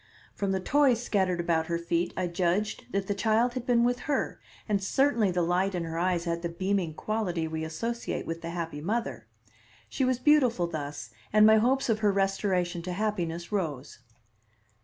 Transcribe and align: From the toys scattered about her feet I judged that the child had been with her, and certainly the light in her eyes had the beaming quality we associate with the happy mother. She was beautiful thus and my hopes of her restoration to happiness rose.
From 0.33 0.51
the 0.51 0.59
toys 0.59 1.03
scattered 1.03 1.39
about 1.39 1.67
her 1.67 1.77
feet 1.77 2.11
I 2.17 2.25
judged 2.25 2.87
that 2.91 3.05
the 3.05 3.13
child 3.13 3.53
had 3.53 3.67
been 3.67 3.83
with 3.83 3.99
her, 4.09 4.41
and 4.67 4.83
certainly 4.83 5.29
the 5.29 5.43
light 5.43 5.75
in 5.75 5.83
her 5.83 5.99
eyes 5.99 6.23
had 6.23 6.41
the 6.41 6.49
beaming 6.49 6.95
quality 6.95 7.47
we 7.47 7.63
associate 7.63 8.25
with 8.25 8.41
the 8.41 8.49
happy 8.49 8.81
mother. 8.81 9.27
She 9.89 10.03
was 10.03 10.17
beautiful 10.17 10.65
thus 10.65 11.11
and 11.31 11.45
my 11.45 11.57
hopes 11.57 11.87
of 11.87 11.99
her 11.99 12.11
restoration 12.11 12.81
to 12.81 12.93
happiness 12.93 13.51
rose. 13.51 13.99